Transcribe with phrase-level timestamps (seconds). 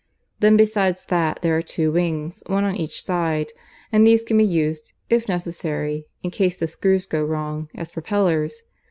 [0.39, 3.51] Then besides that there are two wings, one on each side,
[3.91, 8.63] and these can be used, if necessary, in case the screws go wrong, as propellers.